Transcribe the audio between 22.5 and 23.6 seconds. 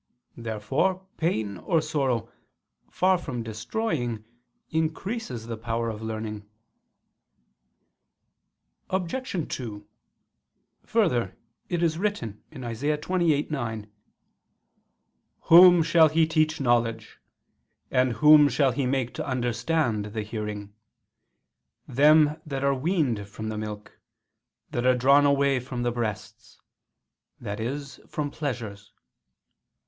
are weaned from the